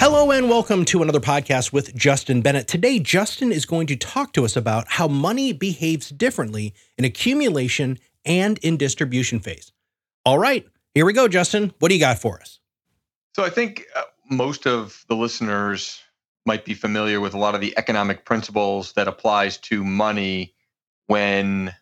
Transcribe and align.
Hello 0.00 0.30
and 0.30 0.48
welcome 0.48 0.84
to 0.84 1.02
another 1.02 1.18
podcast 1.18 1.72
with 1.72 1.92
Justin 1.92 2.40
Bennett. 2.40 2.68
Today, 2.68 3.00
Justin 3.00 3.50
is 3.50 3.66
going 3.66 3.88
to 3.88 3.96
talk 3.96 4.32
to 4.34 4.44
us 4.44 4.54
about 4.54 4.86
how 4.86 5.08
money 5.08 5.52
behaves 5.52 6.10
differently 6.10 6.72
in 6.96 7.04
accumulation 7.04 7.98
and 8.24 8.58
in 8.58 8.76
distribution 8.76 9.40
phase. 9.40 9.72
All 10.24 10.38
right, 10.38 10.64
here 10.94 11.04
we 11.04 11.12
go, 11.12 11.26
Justin. 11.26 11.74
What 11.80 11.88
do 11.88 11.96
you 11.96 12.00
got 12.00 12.20
for 12.20 12.40
us? 12.40 12.60
So, 13.34 13.42
I 13.42 13.50
think 13.50 13.86
uh, 13.96 14.02
most 14.30 14.68
of 14.68 15.04
the 15.08 15.16
listeners 15.16 16.00
might 16.46 16.64
be 16.64 16.74
familiar 16.74 17.20
with 17.20 17.34
a 17.34 17.38
lot 17.38 17.56
of 17.56 17.60
the 17.60 17.76
economic 17.76 18.24
principles 18.24 18.92
that 18.92 19.08
applies 19.08 19.56
to 19.58 19.82
money 19.82 20.54
when 21.08 21.74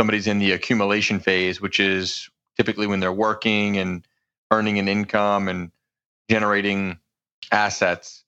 somebody's 0.00 0.26
in 0.26 0.38
the 0.38 0.52
accumulation 0.52 1.20
phase, 1.20 1.60
which 1.60 1.78
is 1.78 2.30
typically 2.56 2.86
when 2.86 3.00
they're 3.00 3.12
working 3.12 3.76
and 3.76 4.08
earning 4.50 4.78
an 4.78 4.88
income 4.88 5.46
and 5.46 5.70
generating 6.30 6.98
assets. 7.52 8.24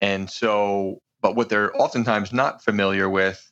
And 0.00 0.30
so, 0.30 1.00
but 1.20 1.36
what 1.36 1.48
they're 1.48 1.74
oftentimes 1.80 2.32
not 2.32 2.62
familiar 2.62 3.08
with 3.08 3.50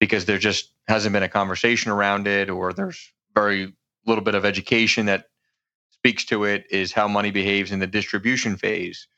because 0.00 0.24
there 0.26 0.38
just 0.38 0.72
hasn't 0.88 1.12
been 1.12 1.22
a 1.22 1.28
conversation 1.28 1.90
around 1.90 2.26
it 2.26 2.50
or 2.50 2.72
there's 2.72 3.12
very 3.34 3.72
little 4.06 4.22
bit 4.22 4.34
of 4.34 4.44
education 4.44 5.06
that 5.06 5.26
speaks 5.90 6.24
to 6.26 6.44
it 6.44 6.64
is 6.70 6.92
how 6.92 7.08
money 7.08 7.30
behaves 7.30 7.72
in 7.72 7.78
the 7.78 7.86
distribution 7.86 8.56
phase, 8.56 9.08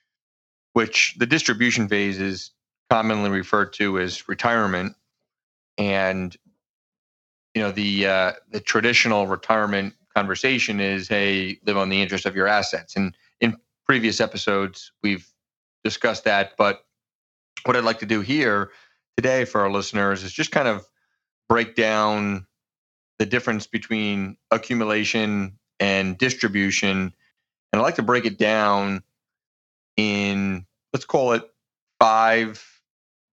which 0.72 1.14
the 1.19 1.27
distribution 1.27 1.88
phase 1.88 2.20
is 2.20 2.53
commonly 2.91 3.31
referred 3.31 3.72
to 3.75 3.98
as 3.98 4.28
retirement. 4.28 4.94
And 5.77 6.36
you 7.55 7.62
know 7.62 7.72
the 7.72 8.06
uh, 8.06 8.33
the 8.50 8.60
traditional 8.60 9.27
retirement 9.27 9.94
conversation 10.14 10.81
is, 10.81 11.08
hey, 11.08 11.58
live 11.64 11.77
on 11.77 11.88
the 11.88 12.00
interest 12.00 12.27
of 12.27 12.34
your 12.34 12.48
assets. 12.48 12.97
And 12.97 13.16
previous 13.89 14.20
episodes, 14.20 14.92
we've 15.03 15.27
discussed 15.83 16.25
that. 16.25 16.53
But 16.56 16.84
what 17.64 17.77
I'd 17.77 17.84
like 17.84 18.00
to 18.00 18.06
do 18.06 18.20
here 18.20 18.70
today 19.17 19.44
for 19.44 19.62
our 19.62 19.70
listeners 19.70 20.22
is 20.22 20.33
just 20.33 20.53
kind 20.53 20.69
of 20.69 20.86
break 21.48 21.75
down 21.75 22.47
the 23.19 23.27
difference 23.27 23.66
between 23.66 24.36
accumulation 24.50 25.59
and 25.81 26.19
distribution. 26.19 27.12
And 27.72 27.81
I'd 27.81 27.83
like 27.83 27.97
to 27.97 28.03
break 28.03 28.27
it 28.27 28.39
down 28.39 29.03
in, 29.97 30.66
let's 30.92 31.06
call 31.06 31.33
it 31.33 31.42
five 31.98 32.64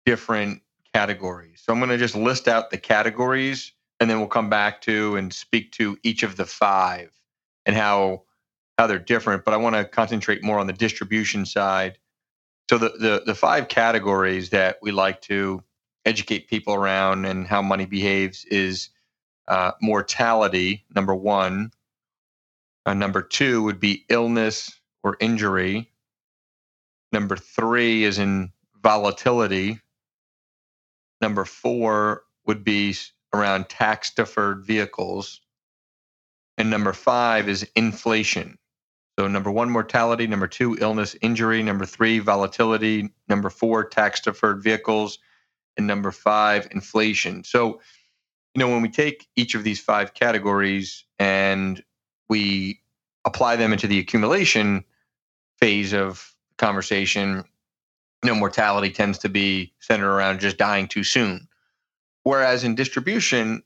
different 0.05 0.61
categories. 0.94 1.61
So 1.64 1.72
I'm 1.72 1.80
going 1.80 1.89
to 1.89 1.97
just 1.97 2.16
list 2.16 2.47
out 2.47 2.72
the 2.72 2.77
categories 2.77 3.72
and 4.00 4.09
then 4.09 4.17
we'll 4.20 4.27
come 4.27 4.50
back 4.50 4.81
to 4.81 5.16
and 5.16 5.31
speak 5.31 5.72
to 5.73 5.97
each 6.03 6.23
of 6.23 6.36
the 6.36 6.45
five 6.45 7.11
and 7.66 7.75
how 7.75 8.23
how 8.80 8.88
they're 8.88 8.97
different, 8.97 9.44
but 9.44 9.53
I 9.53 9.58
want 9.58 9.75
to 9.75 9.83
concentrate 9.83 10.41
more 10.41 10.58
on 10.58 10.66
the 10.66 10.72
distribution 10.72 11.45
side. 11.45 11.97
So 12.69 12.77
the, 12.77 12.91
the 12.91 13.23
the 13.25 13.36
five 13.36 13.67
categories 13.67 14.52
that 14.52 14.77
we 14.81 14.91
like 14.91 15.21
to 15.23 15.61
educate 16.05 16.47
people 16.47 16.73
around 16.73 17.25
and 17.25 17.45
how 17.45 17.61
money 17.61 17.86
behaves 17.86 18.45
is 18.45 18.89
uh, 19.49 19.71
mortality, 19.81 20.86
number 20.95 21.13
one. 21.13 21.73
Uh, 22.86 22.94
number 22.94 23.21
two 23.21 23.63
would 23.63 23.81
be 23.81 24.05
illness 24.08 24.71
or 25.04 25.17
injury. 25.20 25.92
Number 27.11 27.36
three 27.36 28.05
is 28.05 28.17
in 28.17 28.54
volatility. 28.81 29.81
Number 31.20 31.43
four 31.43 32.23
would 32.48 32.64
be 32.64 32.95
around 33.33 33.67
tax 33.67 34.14
deferred 34.14 34.65
vehicles. 34.65 35.42
And 36.58 36.70
number 36.70 36.93
five 36.93 37.49
is 37.49 37.70
inflation. 37.75 38.58
So, 39.19 39.27
number 39.27 39.52
one, 39.52 39.69
mortality. 39.69 40.27
Number 40.27 40.47
two, 40.47 40.77
illness, 40.80 41.13
injury. 41.19 41.61
Number 41.61 41.85
three, 41.85 42.19
volatility. 42.19 43.09
Number 43.27 43.49
four, 43.49 43.83
tax 43.83 44.21
deferred 44.21 44.63
vehicles. 44.63 45.19
And 45.75 45.85
number 45.85 46.13
five, 46.13 46.69
inflation. 46.71 47.43
So, 47.43 47.81
you 48.55 48.59
know, 48.59 48.69
when 48.69 48.81
we 48.81 48.87
take 48.87 49.27
each 49.35 49.55
of 49.55 49.65
these 49.65 49.81
five 49.81 50.13
categories 50.13 51.03
and 51.19 51.83
we 52.30 52.80
apply 53.25 53.57
them 53.57 53.73
into 53.73 53.87
the 53.87 53.99
accumulation 53.99 54.85
phase 55.57 55.93
of 55.93 56.33
conversation, 56.57 57.43
you 58.23 58.30
know, 58.30 58.36
mortality 58.36 58.89
tends 58.89 59.17
to 59.17 59.27
be 59.27 59.73
centered 59.81 60.15
around 60.15 60.39
just 60.39 60.55
dying 60.55 60.87
too 60.87 61.03
soon. 61.03 61.45
Whereas 62.23 62.63
in 62.63 62.73
distribution, 62.73 63.63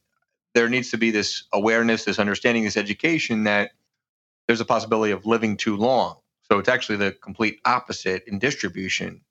there 0.56 0.68
needs 0.68 0.90
to 0.90 0.98
be 0.98 1.12
this 1.12 1.44
awareness, 1.54 2.06
this 2.06 2.18
understanding, 2.18 2.64
this 2.64 2.76
education 2.76 3.44
that 3.44 3.74
there's 4.48 4.62
a 4.62 4.66
possibility 4.66 5.12
of 5.12 5.26
living 5.26 5.58
too 5.58 5.76
long. 5.76 6.18
So 6.52 6.60
it's 6.60 6.70
actually 6.70 6.98
the 6.98 7.12
complete 7.12 7.60
opposite 7.66 8.24
in 8.28 8.40
distribution. 8.40 9.22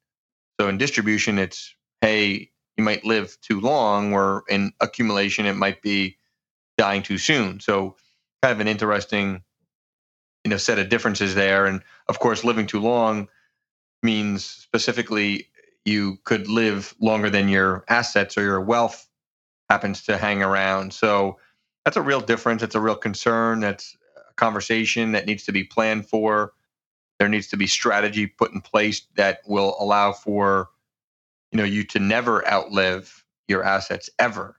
So 0.58 0.68
in 0.68 0.78
distribution, 0.78 1.38
it's, 1.38 1.74
hey, 2.00 2.50
you 2.76 2.84
might 2.84 3.04
live 3.04 3.38
too 3.42 3.60
long, 3.60 4.12
or 4.14 4.44
in 4.48 4.72
accumulation, 4.80 5.46
it 5.46 5.54
might 5.54 5.82
be 5.82 6.16
dying 6.78 7.02
too 7.02 7.18
soon. 7.18 7.60
So 7.60 7.96
kind 8.42 8.52
of 8.52 8.60
an 8.60 8.68
interesting, 8.68 9.42
you 10.44 10.50
know, 10.50 10.56
set 10.56 10.78
of 10.78 10.88
differences 10.88 11.34
there. 11.34 11.66
And 11.66 11.82
of 12.08 12.18
course, 12.18 12.44
living 12.44 12.66
too 12.66 12.80
long 12.80 13.28
means 14.02 14.44
specifically 14.44 15.48
you 15.84 16.18
could 16.24 16.48
live 16.48 16.94
longer 17.00 17.28
than 17.28 17.48
your 17.48 17.84
assets 17.88 18.38
or 18.38 18.42
your 18.42 18.60
wealth 18.60 19.08
happens 19.68 20.02
to 20.04 20.16
hang 20.16 20.42
around. 20.42 20.92
So 20.92 21.38
that's 21.84 21.96
a 21.96 22.02
real 22.02 22.20
difference. 22.20 22.62
It's 22.62 22.74
a 22.74 22.80
real 22.80 22.96
concern. 22.96 23.60
That's 23.60 23.96
conversation 24.42 25.12
that 25.12 25.26
needs 25.26 25.44
to 25.44 25.52
be 25.52 25.64
planned 25.64 26.08
for. 26.08 26.52
There 27.18 27.28
needs 27.28 27.48
to 27.48 27.56
be 27.56 27.68
strategy 27.68 28.26
put 28.26 28.52
in 28.52 28.60
place 28.60 29.02
that 29.16 29.40
will 29.46 29.76
allow 29.78 30.12
for 30.12 30.70
you 31.52 31.58
know 31.58 31.64
you 31.64 31.84
to 31.84 32.00
never 32.00 32.46
outlive 32.50 33.24
your 33.48 33.62
assets 33.62 34.10
ever 34.18 34.56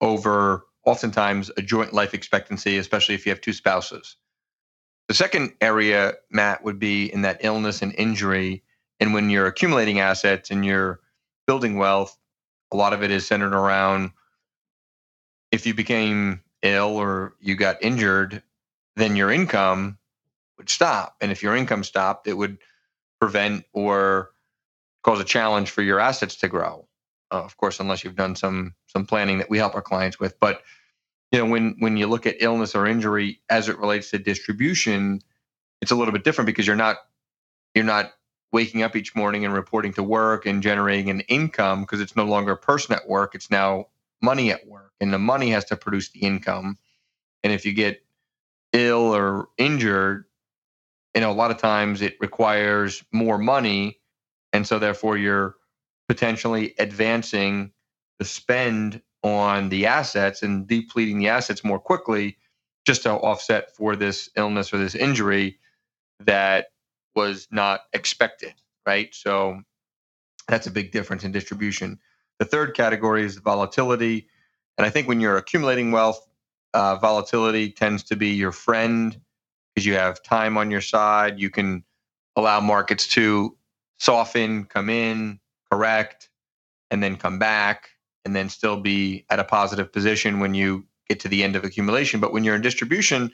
over 0.00 0.64
oftentimes 0.84 1.50
a 1.56 1.62
joint 1.62 1.94
life 1.94 2.14
expectancy, 2.14 2.76
especially 2.76 3.14
if 3.14 3.24
you 3.24 3.30
have 3.30 3.40
two 3.40 3.52
spouses. 3.54 4.16
The 5.08 5.14
second 5.14 5.54
area, 5.60 6.14
Matt, 6.30 6.64
would 6.64 6.78
be 6.78 7.12
in 7.12 7.22
that 7.22 7.40
illness 7.44 7.82
and 7.82 7.94
injury. 7.96 8.62
And 9.00 9.14
when 9.14 9.30
you're 9.30 9.46
accumulating 9.46 10.00
assets 10.00 10.50
and 10.50 10.64
you're 10.64 11.00
building 11.46 11.76
wealth, 11.78 12.16
a 12.72 12.76
lot 12.76 12.92
of 12.92 13.02
it 13.02 13.10
is 13.10 13.26
centered 13.26 13.54
around 13.54 14.10
if 15.52 15.66
you 15.66 15.74
became 15.74 16.42
ill 16.62 16.96
or 16.96 17.34
you 17.40 17.56
got 17.56 17.82
injured, 17.82 18.42
then 18.96 19.16
your 19.16 19.30
income 19.30 19.98
would 20.58 20.70
stop. 20.70 21.16
And 21.20 21.32
if 21.32 21.42
your 21.42 21.56
income 21.56 21.84
stopped, 21.84 22.26
it 22.26 22.34
would 22.34 22.58
prevent 23.20 23.64
or 23.72 24.30
cause 25.02 25.20
a 25.20 25.24
challenge 25.24 25.70
for 25.70 25.82
your 25.82 26.00
assets 26.00 26.36
to 26.36 26.48
grow. 26.48 26.86
Uh, 27.30 27.42
of 27.42 27.56
course, 27.56 27.80
unless 27.80 28.04
you've 28.04 28.16
done 28.16 28.36
some 28.36 28.74
some 28.86 29.06
planning 29.06 29.38
that 29.38 29.50
we 29.50 29.58
help 29.58 29.74
our 29.74 29.82
clients 29.82 30.20
with. 30.20 30.38
But 30.40 30.62
you 31.32 31.38
know, 31.38 31.46
when 31.46 31.76
when 31.78 31.96
you 31.96 32.06
look 32.06 32.26
at 32.26 32.36
illness 32.40 32.74
or 32.74 32.86
injury 32.86 33.40
as 33.48 33.68
it 33.68 33.78
relates 33.78 34.10
to 34.10 34.18
distribution, 34.18 35.20
it's 35.80 35.90
a 35.90 35.96
little 35.96 36.12
bit 36.12 36.24
different 36.24 36.46
because 36.46 36.66
you're 36.66 36.76
not 36.76 36.98
you're 37.74 37.84
not 37.84 38.12
waking 38.52 38.82
up 38.82 38.96
each 38.96 39.16
morning 39.16 39.44
and 39.44 39.54
reporting 39.54 39.94
to 39.94 40.02
work 40.02 40.46
and 40.46 40.62
generating 40.62 41.10
an 41.10 41.20
income 41.22 41.82
because 41.82 42.00
it's 42.00 42.16
no 42.16 42.24
longer 42.24 42.52
a 42.52 42.56
person 42.58 42.94
at 42.94 43.08
work; 43.08 43.34
it's 43.34 43.50
now 43.50 43.86
money 44.22 44.52
at 44.52 44.66
work, 44.66 44.92
and 45.00 45.12
the 45.12 45.18
money 45.18 45.50
has 45.50 45.64
to 45.66 45.76
produce 45.76 46.10
the 46.10 46.20
income. 46.20 46.78
And 47.44 47.52
if 47.52 47.64
you 47.66 47.72
get 47.72 48.04
ill 48.72 49.14
or 49.14 49.48
injured, 49.58 50.24
you 51.14 51.20
know, 51.20 51.30
a 51.30 51.34
lot 51.34 51.50
of 51.50 51.58
times 51.58 52.02
it 52.02 52.16
requires 52.20 53.04
more 53.12 53.38
money. 53.38 53.98
And 54.52 54.66
so 54.66 54.78
therefore 54.78 55.16
you're 55.16 55.56
potentially 56.08 56.74
advancing 56.78 57.72
the 58.18 58.24
spend 58.24 59.02
on 59.22 59.68
the 59.68 59.86
assets 59.86 60.42
and 60.42 60.66
depleting 60.66 61.18
the 61.18 61.28
assets 61.28 61.64
more 61.64 61.78
quickly 61.78 62.36
just 62.84 63.02
to 63.04 63.10
offset 63.12 63.74
for 63.76 63.94
this 63.94 64.28
illness 64.36 64.72
or 64.72 64.78
this 64.78 64.94
injury 64.94 65.58
that 66.20 66.68
was 67.14 67.46
not 67.50 67.82
expected, 67.92 68.54
right? 68.86 69.14
So 69.14 69.60
that's 70.48 70.66
a 70.66 70.70
big 70.70 70.90
difference 70.92 71.24
in 71.24 71.32
distribution. 71.32 71.98
The 72.38 72.44
third 72.44 72.74
category 72.74 73.24
is 73.24 73.36
volatility. 73.36 74.28
And 74.76 74.86
I 74.86 74.90
think 74.90 75.06
when 75.06 75.20
you're 75.20 75.36
accumulating 75.36 75.92
wealth, 75.92 76.26
uh, 76.74 76.96
volatility 76.96 77.70
tends 77.72 78.04
to 78.04 78.16
be 78.16 78.30
your 78.30 78.52
friend 78.52 79.20
because 79.74 79.86
you 79.86 79.94
have 79.94 80.22
time 80.22 80.58
on 80.58 80.70
your 80.70 80.80
side. 80.82 81.40
You 81.40 81.50
can 81.50 81.84
allow 82.36 82.60
markets 82.60 83.06
to 83.08 83.56
soften, 83.98 84.64
come 84.66 84.90
in, 84.90 85.40
correct, 85.70 86.30
and 86.90 87.02
then 87.02 87.16
come 87.16 87.38
back. 87.38 87.90
and 88.24 88.36
then 88.36 88.50
still 88.50 88.80
be 88.80 89.24
at 89.30 89.40
a 89.40 89.44
positive 89.44 89.92
position 89.92 90.40
when 90.40 90.54
you 90.54 90.86
get 91.08 91.20
to 91.20 91.28
the 91.28 91.44
end 91.44 91.56
of 91.56 91.64
accumulation. 91.64 92.20
But 92.20 92.32
when 92.34 92.44
you're 92.44 92.56
in 92.56 92.62
distribution, 92.62 93.32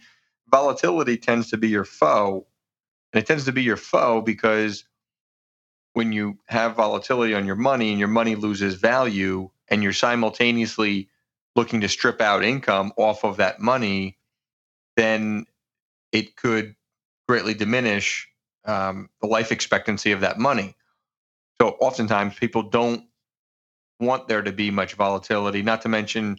volatility 0.50 1.19
tends 1.19 1.50
to 1.50 1.58
be 1.58 1.69
your 1.69 1.84
foe. 1.84 2.46
And 3.12 3.23
it 3.23 3.26
tends 3.26 3.46
to 3.46 3.52
be 3.52 3.62
your 3.62 3.76
foe 3.79 4.23
because 4.23 4.84
when 5.94 6.12
you 6.12 6.38
have 6.46 6.76
volatility 6.76 7.34
on 7.34 7.46
your 7.46 7.56
money 7.56 7.91
and 7.91 7.99
your 7.99 8.08
money 8.08 8.37
loses 8.37 8.75
value 8.76 9.50
and 9.69 9.82
you're 9.82 9.93
simultaneously 9.93 11.08
looking 11.58 11.81
to 11.81 11.88
strip 11.88 12.20
out 12.20 12.44
income 12.44 12.93
off 12.96 13.25
of 13.25 13.38
that 13.38 13.58
money, 13.58 14.16
then 14.96 15.44
it 16.12 16.37
could 16.37 16.76
greatly 17.26 17.52
diminish 17.52 18.28
um, 18.64 19.10
the 19.20 19.26
life 19.26 19.50
expectancy 19.50 20.12
of 20.12 20.20
that 20.20 20.38
money. 20.38 20.76
So 21.60 21.70
oftentimes 21.81 22.37
people 22.37 22.62
don't 22.62 23.02
want 23.99 24.28
there 24.28 24.43
to 24.43 24.52
be 24.52 24.70
much 24.70 24.94
volatility, 24.94 25.62
not 25.62 25.82
to 25.82 25.88
mention 25.88 26.38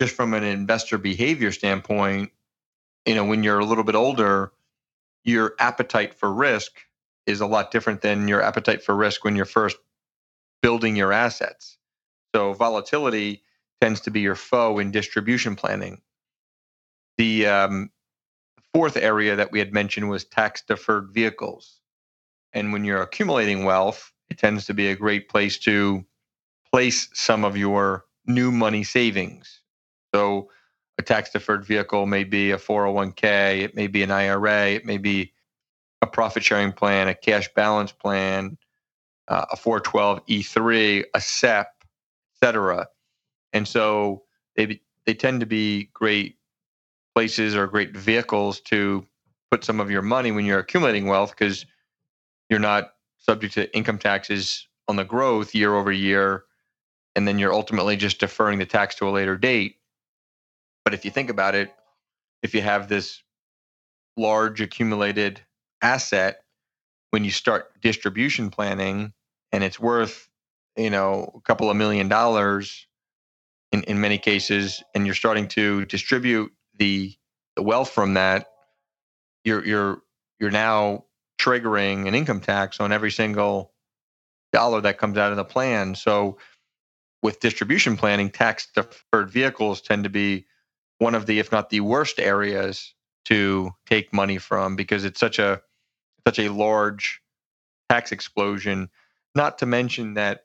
just 0.00 0.16
from 0.16 0.34
an 0.34 0.42
investor 0.42 0.98
behavior 0.98 1.52
standpoint, 1.52 2.32
you 3.06 3.14
know, 3.14 3.24
when 3.24 3.44
you're 3.44 3.60
a 3.60 3.64
little 3.64 3.84
bit 3.84 3.94
older, 3.94 4.50
your 5.22 5.54
appetite 5.60 6.14
for 6.14 6.32
risk 6.32 6.72
is 7.26 7.40
a 7.40 7.46
lot 7.46 7.70
different 7.70 8.00
than 8.00 8.26
your 8.26 8.42
appetite 8.42 8.82
for 8.82 8.96
risk 8.96 9.22
when 9.24 9.36
you're 9.36 9.44
first 9.44 9.76
building 10.62 10.96
your 10.96 11.12
assets. 11.12 11.78
So 12.34 12.54
volatility 12.54 13.44
tends 13.82 14.00
to 14.00 14.12
be 14.12 14.20
your 14.20 14.36
foe 14.36 14.78
in 14.78 14.92
distribution 14.92 15.56
planning. 15.56 16.00
The 17.18 17.48
um, 17.48 17.90
fourth 18.72 18.96
area 18.96 19.34
that 19.34 19.50
we 19.50 19.58
had 19.58 19.72
mentioned 19.72 20.08
was 20.08 20.22
tax 20.24 20.62
deferred 20.62 21.10
vehicles. 21.10 21.80
And 22.52 22.72
when 22.72 22.84
you're 22.84 23.02
accumulating 23.02 23.64
wealth, 23.64 24.12
it 24.30 24.38
tends 24.38 24.66
to 24.66 24.74
be 24.74 24.86
a 24.86 24.94
great 24.94 25.28
place 25.28 25.58
to 25.60 26.04
place 26.70 27.08
some 27.12 27.44
of 27.44 27.56
your 27.56 28.04
new 28.24 28.52
money 28.52 28.84
savings. 28.84 29.62
So 30.14 30.48
a 30.96 31.02
tax 31.02 31.30
deferred 31.30 31.64
vehicle 31.64 32.06
may 32.06 32.22
be 32.22 32.52
a 32.52 32.58
401k, 32.58 33.62
it 33.62 33.74
may 33.74 33.88
be 33.88 34.04
an 34.04 34.12
IRA, 34.12 34.68
it 34.68 34.86
may 34.86 34.98
be 34.98 35.32
a 36.02 36.06
profit 36.06 36.44
sharing 36.44 36.70
plan, 36.70 37.08
a 37.08 37.14
cash 37.14 37.52
balance 37.52 37.90
plan, 37.90 38.58
uh, 39.26 39.46
a 39.50 39.56
412E3, 39.56 41.02
a 41.14 41.20
SEP, 41.20 41.66
etc. 42.40 42.86
And 43.52 43.68
so 43.68 44.24
they 44.56 44.80
they 45.06 45.14
tend 45.14 45.40
to 45.40 45.46
be 45.46 45.90
great 45.94 46.36
places 47.14 47.56
or 47.56 47.66
great 47.66 47.96
vehicles 47.96 48.60
to 48.60 49.06
put 49.50 49.64
some 49.64 49.80
of 49.80 49.90
your 49.90 50.02
money 50.02 50.32
when 50.32 50.46
you're 50.46 50.60
accumulating 50.60 51.06
wealth 51.06 51.30
because 51.30 51.66
you're 52.50 52.60
not 52.60 52.94
subject 53.18 53.54
to 53.54 53.74
income 53.76 53.98
taxes 53.98 54.68
on 54.88 54.96
the 54.96 55.04
growth 55.04 55.54
year 55.54 55.74
over 55.74 55.92
year 55.92 56.44
and 57.16 57.28
then 57.28 57.38
you're 57.38 57.52
ultimately 57.52 57.96
just 57.96 58.20
deferring 58.20 58.58
the 58.58 58.66
tax 58.66 58.94
to 58.96 59.08
a 59.08 59.10
later 59.10 59.36
date. 59.36 59.76
But 60.84 60.94
if 60.94 61.04
you 61.04 61.10
think 61.10 61.30
about 61.30 61.54
it 61.54 61.72
if 62.42 62.54
you 62.54 62.62
have 62.62 62.88
this 62.88 63.22
large 64.16 64.60
accumulated 64.60 65.40
asset 65.82 66.42
when 67.10 67.24
you 67.24 67.30
start 67.30 67.80
distribution 67.80 68.50
planning 68.50 69.12
and 69.52 69.64
it's 69.64 69.80
worth 69.80 70.28
you 70.76 70.90
know 70.90 71.32
a 71.36 71.40
couple 71.42 71.70
of 71.70 71.76
million 71.76 72.08
dollars 72.08 72.86
in, 73.72 73.82
in 73.84 74.00
many 74.00 74.18
cases 74.18 74.82
and 74.94 75.06
you're 75.06 75.14
starting 75.14 75.48
to 75.48 75.84
distribute 75.86 76.52
the 76.78 77.14
the 77.56 77.62
wealth 77.62 77.90
from 77.90 78.14
that, 78.14 78.46
you're 79.44 79.64
you're 79.64 80.02
you're 80.40 80.50
now 80.50 81.04
triggering 81.38 82.06
an 82.06 82.14
income 82.14 82.40
tax 82.40 82.80
on 82.80 82.92
every 82.92 83.10
single 83.10 83.72
dollar 84.52 84.80
that 84.80 84.98
comes 84.98 85.18
out 85.18 85.30
of 85.30 85.36
the 85.36 85.44
plan. 85.44 85.94
So 85.94 86.38
with 87.22 87.40
distribution 87.40 87.96
planning, 87.96 88.30
tax 88.30 88.68
deferred 88.74 89.30
vehicles 89.30 89.80
tend 89.80 90.04
to 90.04 90.10
be 90.10 90.46
one 90.98 91.14
of 91.14 91.26
the, 91.26 91.38
if 91.38 91.50
not 91.50 91.70
the 91.70 91.80
worst 91.80 92.18
areas 92.18 92.94
to 93.24 93.70
take 93.86 94.12
money 94.12 94.38
from 94.38 94.76
because 94.76 95.04
it's 95.04 95.20
such 95.20 95.38
a 95.38 95.60
such 96.26 96.38
a 96.38 96.48
large 96.48 97.20
tax 97.88 98.12
explosion. 98.12 98.88
Not 99.34 99.58
to 99.58 99.66
mention 99.66 100.14
that, 100.14 100.44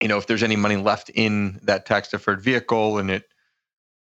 you 0.00 0.08
know, 0.08 0.18
if 0.18 0.26
there's 0.26 0.42
any 0.42 0.56
money 0.56 0.76
left 0.76 1.10
in 1.14 1.60
that 1.62 1.86
tax 1.86 2.08
deferred 2.10 2.42
vehicle 2.42 2.98
and 2.98 3.10
it 3.10 3.24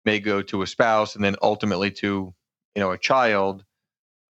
may 0.04 0.20
go 0.20 0.42
to 0.42 0.62
a 0.62 0.66
spouse 0.66 1.14
and 1.14 1.24
then 1.24 1.36
ultimately 1.42 1.90
to 1.90 2.34
you 2.74 2.80
know 2.80 2.92
a 2.92 2.98
child 2.98 3.64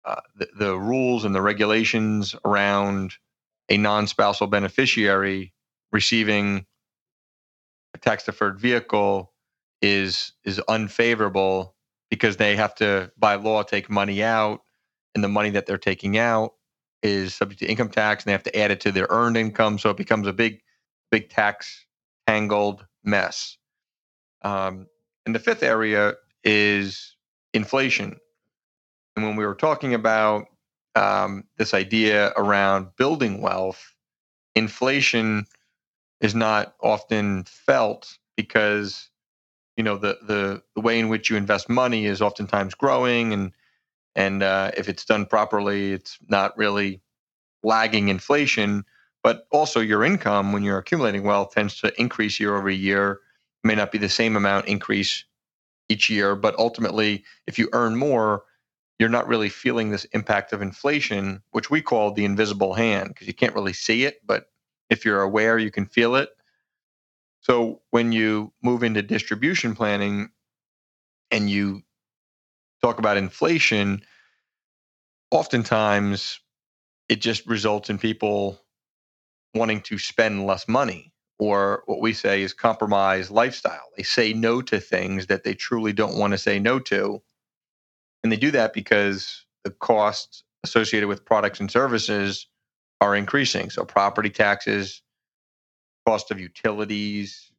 uh, 0.06 0.22
the, 0.36 0.48
the 0.58 0.78
rules 0.78 1.26
and 1.26 1.34
the 1.34 1.42
regulations 1.42 2.36
around 2.46 3.14
a 3.70 3.78
non-spousal 3.78 4.48
beneficiary 4.48 5.54
receiving 5.92 6.66
a 7.94 7.98
tax 7.98 8.26
deferred 8.26 8.60
vehicle 8.60 9.34
is 9.82 10.34
is 10.44 10.60
unfavorable 10.68 11.76
because 12.10 12.38
they 12.38 12.56
have 12.56 12.76
to 12.76 13.12
by 13.18 13.36
law 13.36 13.64
take 13.64 13.90
money 13.90 14.24
out 14.24 14.62
and 15.16 15.24
the 15.24 15.30
money 15.30 15.50
that 15.50 15.66
they're 15.66 15.78
taking 15.78 16.18
out 16.18 16.54
is 17.02 17.36
subject 17.36 17.60
to 17.60 17.68
income 17.68 17.90
tax 17.90 18.24
and 18.24 18.30
they 18.30 18.34
have 18.34 18.44
to 18.44 18.58
add 18.58 18.72
it 18.72 18.80
to 18.82 18.92
their 18.92 19.08
earned 19.10 19.38
income 19.38 19.78
so 19.80 19.90
it 19.90 19.98
becomes 19.98 20.28
a 20.28 20.34
big 20.34 20.62
big 21.14 21.30
tax 21.30 21.86
tangled 22.26 22.86
mess 23.04 23.58
um, 24.44 24.88
and 25.26 25.34
the 25.34 25.40
fifth 25.40 25.64
area 25.64 26.14
is 26.44 27.16
inflation. 27.54 28.18
And 29.16 29.26
when 29.26 29.36
we 29.36 29.46
were 29.46 29.56
talking 29.56 29.94
about 29.94 30.46
um, 30.96 31.46
this 31.58 31.74
idea 31.74 32.34
around 32.36 32.90
building 32.98 33.42
wealth, 33.42 33.94
inflation 34.56 35.46
is 36.22 36.36
not 36.36 36.76
often 36.82 37.44
felt 37.46 38.18
because 38.36 39.10
you 39.78 39.84
know 39.84 39.98
the 39.98 40.18
the 40.28 40.62
the 40.76 40.82
way 40.82 41.00
in 41.00 41.10
which 41.10 41.30
you 41.30 41.38
invest 41.38 41.70
money 41.70 42.06
is 42.06 42.22
oftentimes 42.22 42.76
growing 42.76 43.34
and 43.34 43.52
and 44.16 44.44
uh, 44.44 44.72
if 44.78 44.88
it's 44.88 45.06
done 45.06 45.26
properly 45.26 45.94
it's 45.94 46.18
not 46.28 46.56
really 46.58 47.02
lagging 47.64 48.10
inflation 48.10 48.84
but 49.24 49.48
also 49.52 49.80
your 49.82 50.04
income 50.04 50.54
when 50.54 50.64
you're 50.64 50.80
accumulating 50.80 51.24
wealth 51.24 51.54
tends 51.54 51.80
to 51.82 51.94
increase 52.02 52.40
year 52.40 52.56
over 52.58 52.70
year 52.70 53.22
It 53.64 53.68
may 53.68 53.76
not 53.76 53.92
be 53.92 54.00
the 54.00 54.10
same 54.10 54.36
amount 54.36 54.68
increase 54.68 55.26
each 55.90 56.10
year, 56.10 56.36
but 56.36 56.58
ultimately, 56.58 57.24
if 57.48 57.60
you 57.60 57.70
earn 57.74 57.96
more, 57.96 58.44
you're 59.00 59.10
not 59.10 59.28
really 59.28 59.50
feeling 59.50 59.90
this 59.92 60.06
impact 60.06 60.54
of 60.54 60.62
inflation, 60.62 61.42
which 61.52 61.70
we 61.70 61.82
call 61.82 62.12
the 62.12 62.26
invisible 62.26 62.74
hand, 62.74 63.10
because 63.10 63.28
you 63.28 63.34
can't 63.34 63.56
really 63.56 63.74
see 63.74 64.06
it, 64.06 64.22
but 64.26 64.46
if 64.90 65.06
you're 65.06 65.22
aware, 65.22 65.58
you 65.58 65.72
can 65.72 65.86
feel 65.86 66.16
it. 66.16 66.30
So 67.42 67.82
when 67.92 68.12
you 68.12 68.54
move 68.64 68.84
into 68.84 69.02
distribution 69.02 69.76
planning 69.76 70.30
and 71.32 71.50
you 71.50 71.82
talk 72.82 73.00
about 73.00 73.18
inflation, 73.18 74.04
oftentimes 75.32 76.40
it 77.10 77.22
just 77.22 77.46
results 77.48 77.90
in 77.90 77.98
people 77.98 78.60
wanting 79.56 79.82
to 79.84 79.98
spend 79.98 80.48
less 80.48 80.68
money 80.68 81.14
or 81.40 81.84
what 81.88 82.02
we 82.02 82.14
say 82.14 82.44
is 82.44 82.54
compromise 82.54 83.32
lifestyle. 83.32 83.84
They 83.98 84.04
say 84.04 84.34
no 84.34 84.62
to 84.64 84.80
things 84.80 85.28
that 85.28 85.44
they 85.44 85.56
truly 85.56 85.94
don't 85.94 86.18
want 86.18 86.32
to 86.34 86.40
say 86.40 86.60
no 86.60 86.80
to. 86.80 87.22
And 88.24 88.32
they 88.32 88.38
do 88.38 88.52
that 88.52 88.74
because 88.74 89.46
the 89.64 89.72
costs 89.72 90.44
associated 90.64 91.08
with 91.10 91.26
products 91.26 91.60
and 91.60 91.72
services 91.72 92.48
are 93.02 93.16
increasing. 93.16 93.70
So 93.70 93.86
property 93.86 94.30
taxes, 94.32 95.04
cost 96.08 96.32
of 96.32 96.40
utilities, 96.40 97.52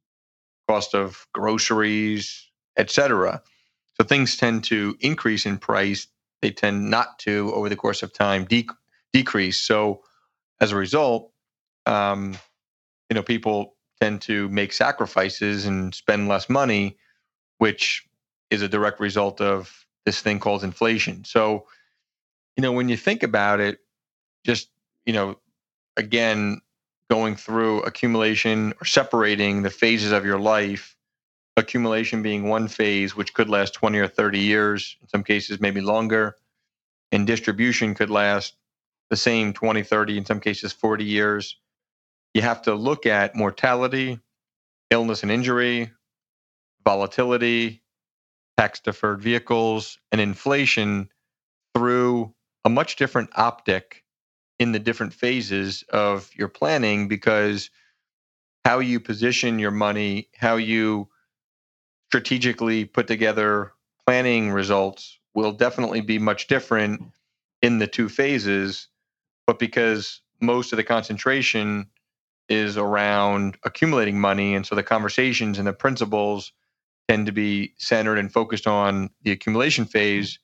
cost 0.68 0.94
of 0.94 1.26
groceries, 1.34 2.50
etc. 2.78 3.42
So 4.00 4.04
things 4.06 4.36
tend 4.36 4.64
to 4.66 4.96
increase 5.00 5.46
in 5.46 5.58
price. 5.58 6.08
They 6.42 6.50
tend 6.52 6.90
not 6.90 7.18
to, 7.20 7.52
over 7.54 7.68
the 7.68 7.76
course 7.76 8.02
of 8.02 8.12
time, 8.12 8.44
de- 8.46 8.68
decrease. 9.12 9.58
So 9.60 10.02
as 10.60 10.72
a 10.72 10.76
result, 10.76 11.32
um, 11.86 12.36
you 13.10 13.14
know, 13.14 13.22
people 13.22 13.74
tend 14.00 14.22
to 14.22 14.48
make 14.48 14.72
sacrifices 14.72 15.66
and 15.66 15.94
spend 15.94 16.28
less 16.28 16.48
money, 16.48 16.96
which 17.58 18.06
is 18.50 18.62
a 18.62 18.68
direct 18.68 19.00
result 19.00 19.40
of 19.40 19.86
this 20.04 20.20
thing 20.20 20.38
called 20.38 20.64
inflation. 20.64 21.24
So, 21.24 21.66
you 22.56 22.62
know, 22.62 22.72
when 22.72 22.88
you 22.88 22.96
think 22.96 23.22
about 23.22 23.60
it, 23.60 23.78
just, 24.44 24.68
you 25.06 25.12
know, 25.12 25.38
again, 25.96 26.60
going 27.10 27.36
through 27.36 27.82
accumulation 27.82 28.74
or 28.80 28.84
separating 28.84 29.62
the 29.62 29.70
phases 29.70 30.12
of 30.12 30.24
your 30.24 30.38
life, 30.38 30.96
accumulation 31.56 32.22
being 32.22 32.48
one 32.48 32.68
phase, 32.68 33.14
which 33.14 33.34
could 33.34 33.48
last 33.48 33.74
20 33.74 33.98
or 33.98 34.08
30 34.08 34.38
years, 34.38 34.96
in 35.02 35.08
some 35.08 35.22
cases, 35.22 35.60
maybe 35.60 35.80
longer, 35.80 36.36
and 37.12 37.26
distribution 37.26 37.94
could 37.94 38.10
last 38.10 38.56
the 39.10 39.16
same 39.16 39.52
20, 39.52 39.82
30, 39.82 40.18
in 40.18 40.24
some 40.24 40.40
cases, 40.40 40.72
40 40.72 41.04
years 41.04 41.56
you 42.34 42.42
have 42.42 42.62
to 42.62 42.74
look 42.74 43.06
at 43.06 43.36
mortality, 43.36 44.20
illness 44.90 45.22
and 45.22 45.32
injury, 45.32 45.90
volatility, 46.84 47.82
tax 48.58 48.80
deferred 48.80 49.22
vehicles, 49.22 49.98
and 50.12 50.20
inflation 50.20 51.08
through 51.74 52.34
a 52.64 52.70
much 52.70 52.96
different 52.96 53.30
optic 53.36 54.04
in 54.58 54.72
the 54.72 54.78
different 54.78 55.14
phases 55.14 55.84
of 55.90 56.30
your 56.34 56.48
planning 56.48 57.08
because 57.08 57.70
how 58.64 58.78
you 58.78 59.00
position 59.00 59.58
your 59.58 59.70
money, 59.70 60.28
how 60.36 60.56
you 60.56 61.08
strategically 62.08 62.84
put 62.84 63.06
together 63.06 63.72
planning 64.06 64.50
results 64.50 65.18
will 65.34 65.52
definitely 65.52 66.00
be 66.00 66.18
much 66.18 66.46
different 66.46 67.02
in 67.62 67.78
the 67.78 67.86
two 67.86 68.08
phases. 68.08 68.88
But 69.46 69.58
because 69.58 70.22
most 70.40 70.72
of 70.72 70.76
the 70.76 70.84
concentration 70.84 71.88
is 72.48 72.76
around 72.76 73.56
accumulating 73.64 74.20
money, 74.20 74.54
and 74.54 74.66
so 74.66 74.74
the 74.74 74.82
conversations 74.82 75.58
and 75.58 75.66
the 75.66 75.72
principles 75.72 76.52
tend 77.08 77.26
to 77.26 77.32
be 77.32 77.74
centered 77.78 78.18
and 78.18 78.32
focused 78.32 78.66
on 78.66 79.10
the 79.22 79.32
accumulation 79.32 79.84
phase, 79.84 80.38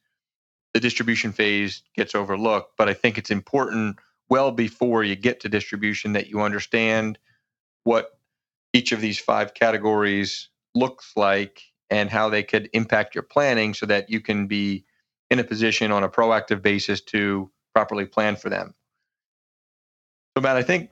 the 0.74 0.80
distribution 0.80 1.32
phase 1.32 1.82
gets 1.96 2.14
overlooked. 2.14 2.76
But 2.76 2.88
I 2.88 2.94
think 2.94 3.18
it's 3.18 3.30
important 3.30 3.96
well 4.28 4.52
before 4.52 5.02
you 5.02 5.16
get 5.16 5.40
to 5.40 5.48
distribution 5.48 6.12
that 6.12 6.28
you 6.28 6.40
understand 6.40 7.18
what 7.84 8.10
each 8.72 8.92
of 8.92 9.00
these 9.00 9.18
five 9.18 9.54
categories 9.54 10.48
looks 10.74 11.12
like 11.16 11.62
and 11.90 12.08
how 12.08 12.28
they 12.28 12.42
could 12.42 12.70
impact 12.72 13.14
your 13.14 13.22
planning 13.24 13.74
so 13.74 13.86
that 13.86 14.08
you 14.08 14.20
can 14.20 14.46
be 14.46 14.84
in 15.30 15.38
a 15.38 15.44
position 15.44 15.90
on 15.90 16.04
a 16.04 16.08
proactive 16.08 16.62
basis 16.62 17.00
to 17.00 17.50
properly 17.74 18.06
plan 18.06 18.36
for 18.36 18.48
them. 18.48 18.74
So, 20.36 20.42
Matt, 20.42 20.56
I 20.56 20.62
think 20.62 20.90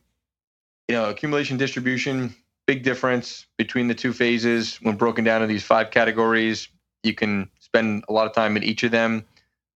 you 0.89 0.95
know 0.95 1.09
accumulation 1.09 1.57
distribution 1.57 2.35
big 2.69 2.83
difference 2.83 3.47
between 3.57 3.89
the 3.89 3.95
two 3.95 4.13
phases 4.13 4.77
when 4.83 4.95
broken 4.95 5.25
down 5.25 5.43
into 5.43 5.53
these 5.53 5.65
five 5.65 5.91
categories. 5.91 6.69
You 7.03 7.15
can 7.15 7.49
spend 7.61 8.05
a 8.11 8.13
lot 8.13 8.27
of 8.27 8.35
time 8.35 8.59
in 8.59 8.63
each 8.63 8.83
of 8.83 8.91
them, 8.91 9.25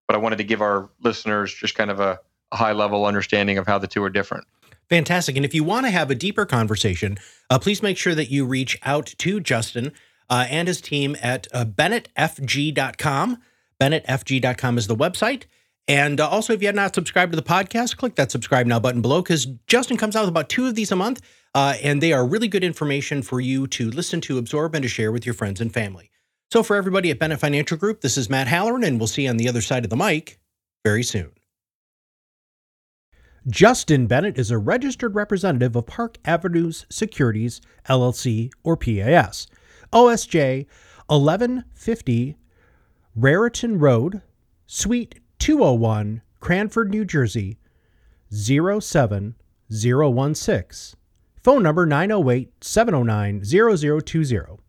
but 0.08 0.16
I 0.16 0.20
wanted 0.20 0.36
to 0.40 0.44
give 0.44 0.62
our 0.62 0.90
listeners 1.02 1.54
just 1.54 1.74
kind 1.74 1.90
of 1.90 2.02
a, 2.02 2.20
a 2.52 2.58
high 2.58 2.74
level 2.74 3.06
understanding 3.06 3.58
of 3.58 3.66
how 3.66 3.78
the 3.78 3.88
two 3.88 4.04
are 4.04 4.10
different. 4.10 4.46
Fantastic. 4.90 5.38
And 5.38 5.46
if 5.46 5.54
you 5.54 5.64
want 5.64 5.86
to 5.86 5.90
have 5.90 6.12
a 6.12 6.16
deeper 6.16 6.46
conversation, 6.46 7.18
uh, 7.50 7.58
please 7.60 7.82
make 7.82 7.98
sure 7.98 8.14
that 8.14 8.30
you 8.30 8.46
reach 8.46 8.78
out 8.84 9.06
to 9.20 9.40
Justin 9.40 9.94
uh, 10.30 10.48
and 10.50 10.68
his 10.68 10.82
team 10.82 11.16
at 11.22 11.48
uh, 11.54 11.64
bennettfg.com. 11.64 13.38
Bennettfg.com 13.80 14.78
is 14.78 14.88
the 14.88 14.98
website. 14.98 15.44
And 15.88 16.20
uh, 16.20 16.30
also, 16.30 16.54
if 16.54 16.62
you 16.62 16.68
have 16.68 16.76
not 16.76 16.96
subscribed 16.96 17.32
to 17.32 17.36
the 17.36 17.42
podcast, 17.42 17.98
click 17.98 18.16
that 18.16 18.32
subscribe 18.32 18.68
now 18.68 18.80
button 18.80 19.02
below 19.02 19.22
because 19.22 19.46
Justin 19.68 19.98
comes 19.98 20.16
out 20.16 20.22
with 20.22 20.30
about 20.30 20.50
two 20.50 20.68
of 20.68 20.76
these 20.76 20.92
a 20.92 20.96
month. 20.96 21.22
Uh, 21.54 21.76
and 21.84 22.02
they 22.02 22.14
are 22.14 22.26
really 22.26 22.48
good 22.48 22.64
information 22.64 23.22
for 23.22 23.42
you 23.42 23.68
to 23.68 23.90
listen 23.92 24.22
to, 24.22 24.38
absorb, 24.38 24.74
and 24.74 24.84
to 24.84 24.88
share 24.88 25.12
with 25.12 25.26
your 25.26 25.36
friends 25.36 25.60
and 25.60 25.74
family. 25.74 26.10
So, 26.52 26.64
for 26.64 26.76
everybody 26.76 27.12
at 27.12 27.20
Bennett 27.20 27.40
Financial 27.40 27.78
Group, 27.78 28.02
this 28.02 28.18
is 28.18 28.30
Matt 28.30 28.48
Halloran, 28.48 28.84
and 28.84 29.00
we'll 29.00 29.08
see 29.08 29.24
you 29.24 29.30
on 29.30 29.38
the 29.38 29.50
other 29.50 29.62
side 29.62 29.84
of 29.84 29.90
the 29.90 29.98
mic 29.98 30.40
very 30.84 31.04
soon. 31.04 31.32
Justin 33.48 34.06
Bennett 34.06 34.38
is 34.38 34.52
a 34.52 34.58
registered 34.58 35.16
representative 35.16 35.76
of 35.76 35.88
Park 35.88 36.18
Avenues 36.24 36.86
Securities, 36.90 37.60
LLC, 37.90 38.52
or 38.64 38.78
PAS. 38.78 39.48
OSJ 39.92 40.68
1150 41.08 42.38
Raritan 43.16 43.80
Road, 43.80 44.22
Suite 44.68 45.20
201, 45.42 46.22
Cranford, 46.40 46.90
New 46.92 47.04
Jersey 47.04 47.58
07016. 48.30 50.96
Phone 51.42 51.64
number 51.64 51.88
908 51.88 52.64
709 52.64 53.44
0020. 53.44 54.60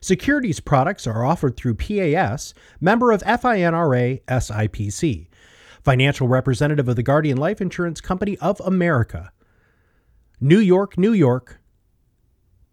Securities 0.00 0.58
products 0.58 1.06
are 1.06 1.24
offered 1.24 1.56
through 1.56 1.76
PAS, 1.76 2.54
member 2.80 3.12
of 3.12 3.22
FINRA 3.22 4.20
SIPC 4.26 5.28
financial 5.84 6.26
representative 6.26 6.88
of 6.88 6.96
the 6.96 7.04
Guardian 7.04 7.36
Life 7.36 7.60
Insurance 7.60 8.00
Company 8.00 8.36
of 8.38 8.58
America. 8.58 9.30
New 10.40 10.58
York, 10.58 10.98
New 10.98 11.12
York. 11.12 11.60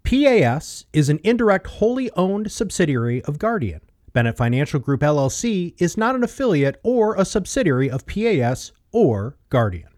PAS 0.03 0.85
is 0.91 1.09
an 1.09 1.19
indirect 1.23 1.67
wholly 1.67 2.09
owned 2.13 2.51
subsidiary 2.51 3.23
of 3.25 3.37
Guardian. 3.37 3.81
Bennett 4.13 4.37
Financial 4.37 4.79
Group 4.79 5.01
LLC 5.01 5.73
is 5.79 5.97
not 5.97 6.15
an 6.15 6.23
affiliate 6.23 6.79
or 6.83 7.15
a 7.15 7.25
subsidiary 7.25 7.89
of 7.89 8.05
PAS 8.05 8.71
or 8.91 9.37
Guardian. 9.49 9.92